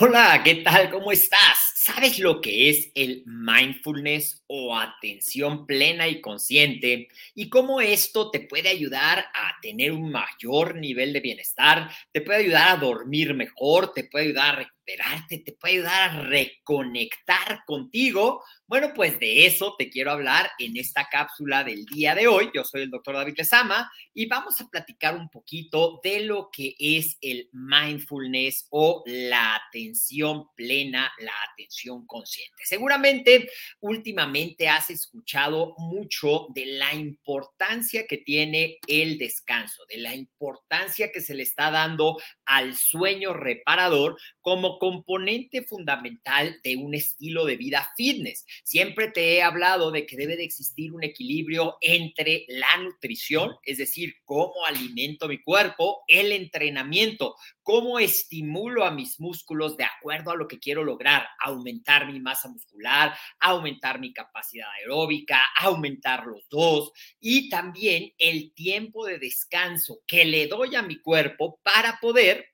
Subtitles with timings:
[0.00, 0.90] Hola, ¿qué tal?
[0.90, 1.58] ¿Cómo estás?
[1.74, 7.08] ¿Sabes lo que es el mindfulness o atención plena y consciente?
[7.34, 12.40] Y cómo esto te puede ayudar a tener un mayor nivel de bienestar, te puede
[12.44, 18.42] ayudar a dormir mejor, te puede ayudar a recuperarte, te puede ayudar a reconectar contigo.
[18.66, 22.50] Bueno, pues de eso te quiero hablar en esta cápsula del día de hoy.
[22.54, 26.74] Yo soy el doctor David Lezama y vamos a platicar un poquito de lo que
[26.78, 32.62] es el mindfulness o la atención plena, la atención consciente.
[32.64, 33.48] Seguramente
[33.80, 41.20] últimamente has escuchado mucho de la importancia que tiene el descanso, de la importancia que
[41.20, 47.88] se le está dando al sueño reparador como componente fundamental de un estilo de vida
[47.96, 48.44] fitness.
[48.64, 53.78] Siempre te he hablado de que debe de existir un equilibrio entre la nutrición, es
[53.78, 60.36] decir, cómo alimento mi cuerpo, el entrenamiento, cómo estimulo a mis músculos de acuerdo a
[60.36, 66.92] lo que quiero lograr, aumentar mi masa muscular, aumentar mi capacidad aeróbica, aumentar los dos
[67.20, 72.46] y también el tiempo de descanso que le doy a mi cuerpo para poder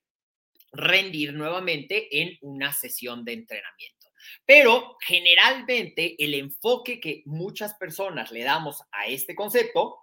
[0.75, 4.11] rendir nuevamente en una sesión de entrenamiento.
[4.47, 9.99] Pero generalmente el enfoque que muchas personas le damos a este concepto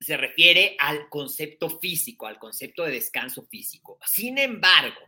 [0.00, 3.98] se refiere al concepto físico, al concepto de descanso físico.
[4.06, 5.00] Sin embargo,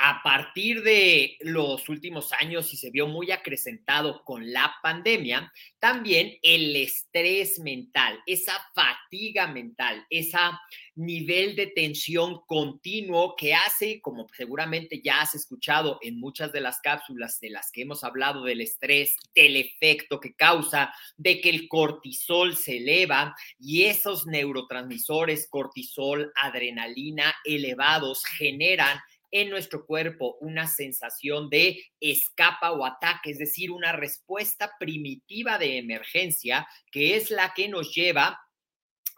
[0.00, 6.38] a partir de los últimos años y se vio muy acrecentado con la pandemia, también
[6.42, 10.38] el estrés mental, esa fatiga mental, ese
[10.94, 16.80] nivel de tensión continuo que hace, como seguramente ya has escuchado en muchas de las
[16.80, 21.66] cápsulas de las que hemos hablado del estrés, del efecto que causa, de que el
[21.66, 29.00] cortisol se eleva y esos neurotransmisores, cortisol, adrenalina elevados generan
[29.30, 35.78] en nuestro cuerpo una sensación de escapa o ataque, es decir, una respuesta primitiva de
[35.78, 38.40] emergencia que es la que nos lleva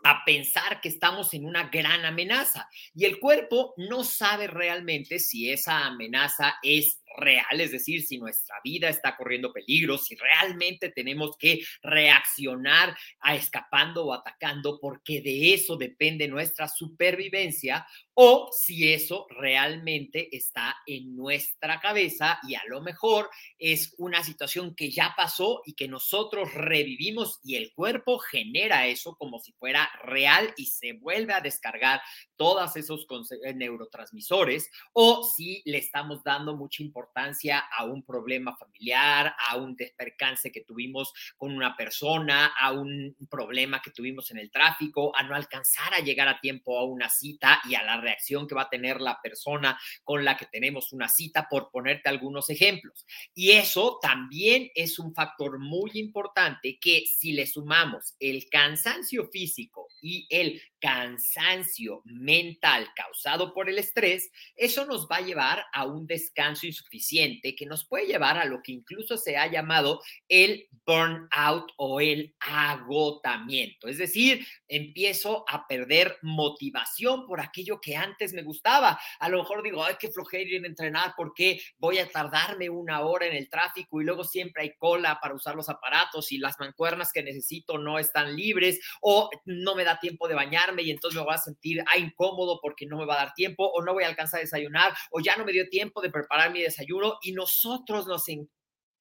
[0.03, 2.69] a pensar que estamos en una gran amenaza.
[2.95, 8.57] Y el cuerpo no sabe realmente si esa amenaza es real, es decir, si nuestra
[8.63, 15.55] vida está corriendo peligro, si realmente tenemos que reaccionar a escapando o atacando, porque de
[15.55, 22.83] eso depende nuestra supervivencia, o si eso realmente está en nuestra cabeza y a lo
[22.83, 28.87] mejor es una situación que ya pasó y que nosotros revivimos y el cuerpo genera
[28.87, 32.03] eso como si fuera real y se vuelve a descargar
[32.37, 33.07] todos esos
[33.55, 39.75] neurotransmisores, o si le estamos dando mucha importancia importancia a un problema familiar, a un
[39.75, 45.23] despercance que tuvimos con una persona, a un problema que tuvimos en el tráfico, a
[45.23, 48.63] no alcanzar a llegar a tiempo a una cita y a la reacción que va
[48.63, 53.07] a tener la persona con la que tenemos una cita, por ponerte algunos ejemplos.
[53.35, 59.89] Y eso también es un factor muy importante que si le sumamos el cansancio físico
[60.03, 66.07] y el cansancio mental causado por el estrés, eso nos va a llevar a un
[66.07, 71.73] descanso insuficiente que nos puede llevar a lo que incluso se ha llamado el burnout
[71.77, 73.89] o el agotamiento.
[73.89, 78.99] Es decir, empiezo a perder motivación por aquello que antes me gustaba.
[79.21, 83.01] A lo mejor digo, ay, qué flojera ir a entrenar porque voy a tardarme una
[83.03, 86.59] hora en el tráfico y luego siempre hay cola para usar los aparatos y las
[86.59, 91.17] mancuernas que necesito no están libres o no me da tiempo de bañarme y entonces
[91.17, 93.93] me voy a sentir ah, incómodo porque no me va a dar tiempo o no
[93.93, 96.80] voy a alcanzar a desayunar o ya no me dio tiempo de preparar mi desayuno
[97.23, 98.25] y nosotros nos,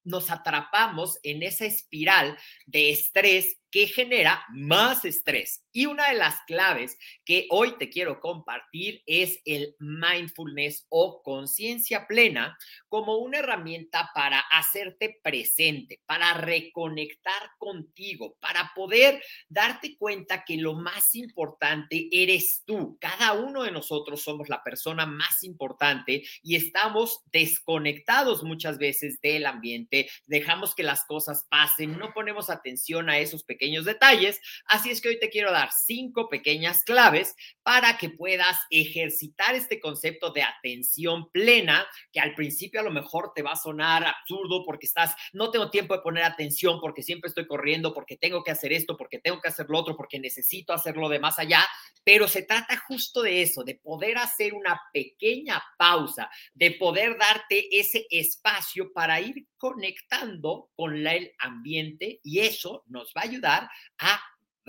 [0.03, 5.63] nos atrapamos en esa espiral de estrés que genera más estrés.
[5.71, 12.07] Y una de las claves que hoy te quiero compartir es el mindfulness o conciencia
[12.07, 12.57] plena
[12.87, 20.73] como una herramienta para hacerte presente, para reconectar contigo, para poder darte cuenta que lo
[20.73, 22.97] más importante eres tú.
[22.99, 29.45] Cada uno de nosotros somos la persona más importante y estamos desconectados muchas veces del
[29.45, 34.39] ambiente, dejamos que las cosas pasen, no ponemos atención a esos pequeños pequeños detalles.
[34.65, 39.79] Así es que hoy te quiero dar cinco pequeñas claves para que puedas ejercitar este
[39.81, 44.63] concepto de atención plena, que al principio a lo mejor te va a sonar absurdo
[44.65, 48.51] porque estás, no tengo tiempo de poner atención porque siempre estoy corriendo, porque tengo que
[48.51, 51.67] hacer esto, porque tengo que hacer lo otro, porque necesito hacerlo de más allá,
[52.05, 57.67] pero se trata justo de eso, de poder hacer una pequeña pausa, de poder darte
[57.77, 63.69] ese espacio para ir conectando con el ambiente y eso nos va a ayudar
[63.99, 64.19] a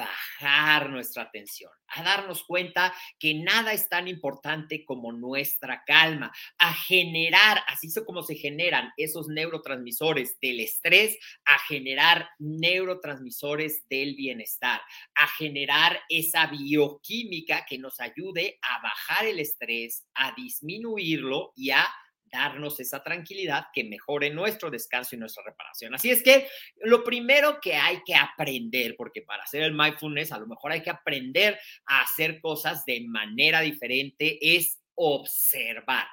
[0.00, 6.72] bajar nuestra atención, a darnos cuenta que nada es tan importante como nuestra calma, a
[6.72, 14.80] generar, así es como se generan esos neurotransmisores del estrés, a generar neurotransmisores del bienestar,
[15.14, 21.86] a generar esa bioquímica que nos ayude a bajar el estrés, a disminuirlo y a
[22.30, 25.94] darnos esa tranquilidad que mejore nuestro descanso y nuestra reparación.
[25.94, 26.48] Así es que
[26.82, 30.82] lo primero que hay que aprender, porque para hacer el mindfulness a lo mejor hay
[30.82, 36.06] que aprender a hacer cosas de manera diferente, es observar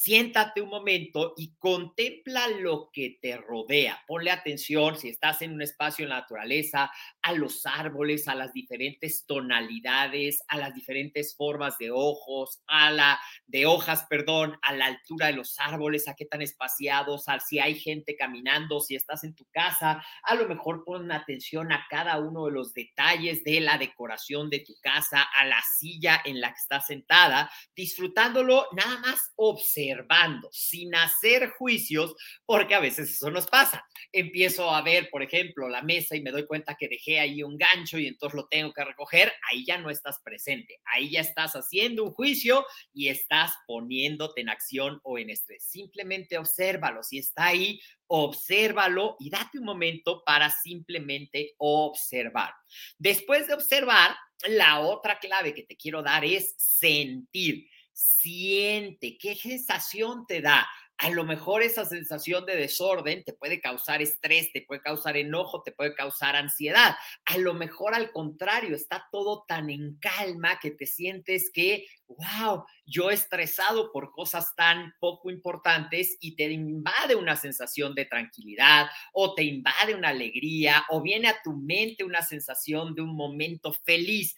[0.00, 4.02] siéntate un momento y contempla lo que te rodea.
[4.06, 6.90] Ponle atención si estás en un espacio en la naturaleza,
[7.22, 13.20] a los árboles, a las diferentes tonalidades, a las diferentes formas de ojos, a la
[13.46, 17.58] de hojas, perdón, a la altura de los árboles, a qué tan espaciados, a si
[17.58, 22.18] hay gente caminando, si estás en tu casa, a lo mejor pon atención a cada
[22.18, 26.48] uno de los detalles de la decoración de tu casa, a la silla en la
[26.48, 32.14] que estás sentada, disfrutándolo nada más observando, sin hacer juicios,
[32.46, 33.84] porque a veces eso nos pasa.
[34.12, 37.56] Empiezo a ver, por ejemplo, la mesa y me doy cuenta que dejé ahí un
[37.56, 41.54] gancho y entonces lo tengo que recoger, ahí ya no estás presente, ahí ya estás
[41.54, 45.64] haciendo un juicio y estás poniéndote en acción o en estrés.
[45.64, 52.52] Simplemente obsérvalo, si está ahí, obsérvalo y date un momento para simplemente observar.
[52.98, 54.14] Después de observar,
[54.48, 57.66] la otra clave que te quiero dar es sentir
[58.00, 60.66] siente, qué sensación te da.
[61.02, 65.62] A lo mejor esa sensación de desorden te puede causar estrés, te puede causar enojo,
[65.62, 66.94] te puede causar ansiedad.
[67.24, 72.66] A lo mejor al contrario, está todo tan en calma que te sientes que, wow,
[72.84, 79.34] yo estresado por cosas tan poco importantes y te invade una sensación de tranquilidad o
[79.34, 84.34] te invade una alegría o viene a tu mente una sensación de un momento feliz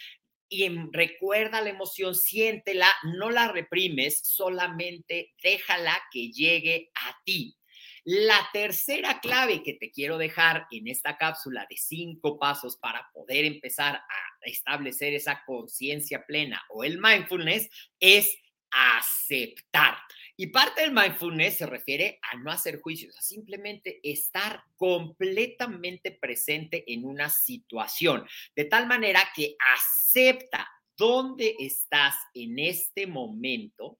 [0.52, 7.56] y recuerda la emoción, siéntela, no la reprimes, solamente déjala que llegue a ti.
[8.04, 13.46] La tercera clave que te quiero dejar en esta cápsula de cinco pasos para poder
[13.46, 14.04] empezar a
[14.42, 18.36] establecer esa conciencia plena o el mindfulness es
[18.72, 19.98] aceptar.
[20.36, 26.84] Y parte del mindfulness se refiere a no hacer juicios, a simplemente estar completamente presente
[26.92, 28.26] en una situación,
[28.56, 33.98] de tal manera que acepta dónde estás en este momento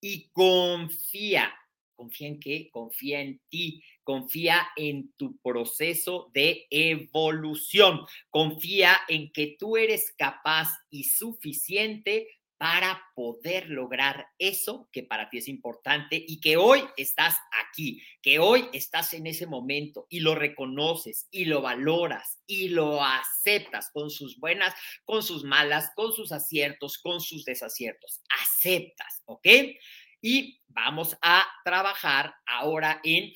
[0.00, 1.52] y confía.
[1.94, 2.68] ¿Confía en qué?
[2.70, 10.68] Confía en ti, confía en tu proceso de evolución, confía en que tú eres capaz
[10.90, 12.28] y suficiente
[12.62, 18.38] para poder lograr eso que para ti es importante y que hoy estás aquí, que
[18.38, 24.10] hoy estás en ese momento y lo reconoces y lo valoras y lo aceptas con
[24.10, 28.22] sus buenas, con sus malas, con sus aciertos, con sus desaciertos.
[28.40, 29.48] Aceptas, ¿ok?
[30.20, 33.32] Y vamos a trabajar ahora en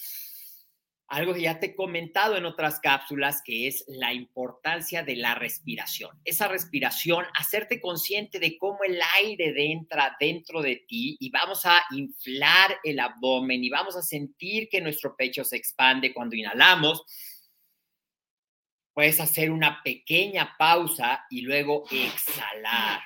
[1.08, 5.34] algo que ya te he comentado en otras cápsulas, que es la importancia de la
[5.34, 6.10] respiración.
[6.24, 11.82] Esa respiración, hacerte consciente de cómo el aire entra dentro de ti y vamos a
[11.92, 17.04] inflar el abdomen y vamos a sentir que nuestro pecho se expande cuando inhalamos.
[18.92, 23.00] Puedes hacer una pequeña pausa y luego exhalar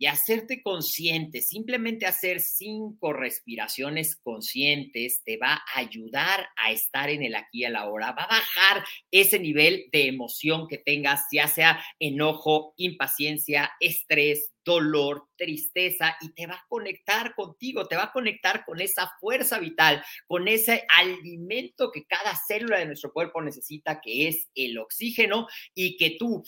[0.00, 7.22] y hacerte consciente, simplemente hacer cinco respiraciones conscientes te va a ayudar a estar en
[7.22, 11.26] el aquí y a la hora, va a bajar ese nivel de emoción que tengas,
[11.30, 18.04] ya sea enojo, impaciencia, estrés, dolor, tristeza y te va a conectar contigo, te va
[18.04, 23.42] a conectar con esa fuerza vital, con ese alimento que cada célula de nuestro cuerpo
[23.42, 26.42] necesita, que es el oxígeno y que tú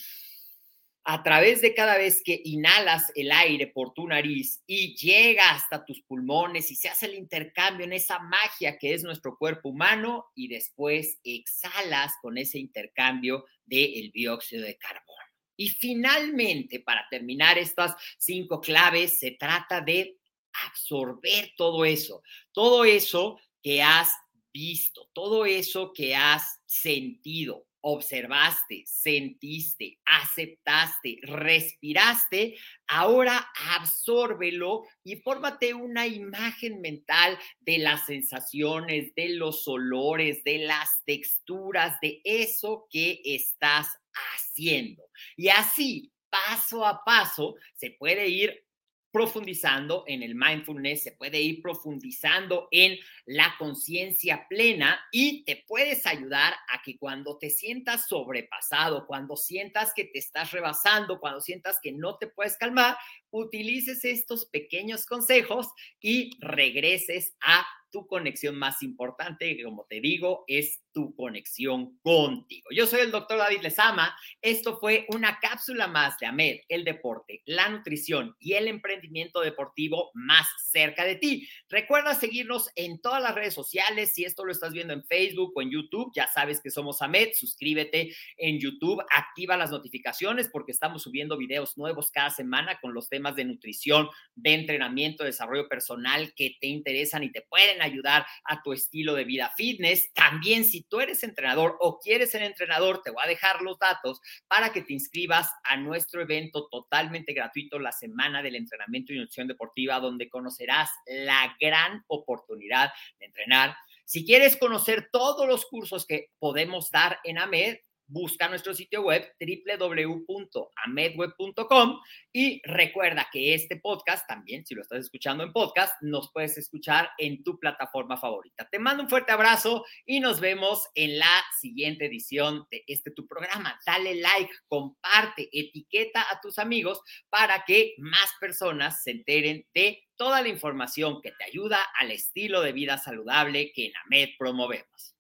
[1.04, 5.84] a través de cada vez que inhalas el aire por tu nariz y llega hasta
[5.84, 10.26] tus pulmones y se hace el intercambio en esa magia que es nuestro cuerpo humano
[10.34, 15.22] y después exhalas con ese intercambio del dióxido de carbono.
[15.56, 20.18] Y finalmente, para terminar estas cinco claves, se trata de
[20.66, 24.12] absorber todo eso, todo eso que has
[24.52, 33.46] visto, todo eso que has sentido, observaste, sentiste, aceptaste, respiraste, ahora
[33.76, 41.98] absórbelo y fórmate una imagen mental de las sensaciones, de los olores, de las texturas,
[42.00, 43.88] de eso que estás
[44.34, 45.02] haciendo.
[45.36, 48.64] Y así, paso a paso, se puede ir
[49.12, 56.06] profundizando en el mindfulness, se puede ir profundizando en la conciencia plena y te puedes
[56.06, 61.78] ayudar a que cuando te sientas sobrepasado, cuando sientas que te estás rebasando, cuando sientas
[61.82, 62.96] que no te puedes calmar,
[63.30, 65.68] utilices estos pequeños consejos
[66.00, 72.68] y regreses a tu conexión más importante, como te digo, es tu conexión contigo.
[72.74, 74.16] Yo soy el doctor David Lezama.
[74.40, 80.10] Esto fue una cápsula más de AMED, el deporte, la nutrición y el emprendimiento deportivo
[80.14, 81.48] más cerca de ti.
[81.68, 84.12] Recuerda seguirnos en todas las redes sociales.
[84.14, 87.30] Si esto lo estás viendo en Facebook o en YouTube, ya sabes que somos AMED.
[87.34, 93.08] Suscríbete en YouTube, activa las notificaciones porque estamos subiendo videos nuevos cada semana con los
[93.08, 97.42] temas de nutrición, de entrenamiento, de desarrollo personal que te interesan y te
[97.82, 100.12] ayudar a tu estilo de vida fitness.
[100.14, 104.20] También si tú eres entrenador o quieres ser entrenador, te voy a dejar los datos
[104.48, 109.48] para que te inscribas a nuestro evento totalmente gratuito, la Semana del Entrenamiento y Nutrición
[109.48, 113.76] Deportiva, donde conocerás la gran oportunidad de entrenar.
[114.04, 117.78] Si quieres conocer todos los cursos que podemos dar en AMED,
[118.12, 122.00] busca nuestro sitio web www.amedweb.com
[122.32, 127.10] y recuerda que este podcast también, si lo estás escuchando en podcast, nos puedes escuchar
[127.18, 128.68] en tu plataforma favorita.
[128.70, 133.26] Te mando un fuerte abrazo y nos vemos en la siguiente edición de este tu
[133.26, 133.78] programa.
[133.86, 137.00] Dale like, comparte, etiqueta a tus amigos
[137.30, 142.60] para que más personas se enteren de toda la información que te ayuda al estilo
[142.60, 145.16] de vida saludable que en AMED promovemos.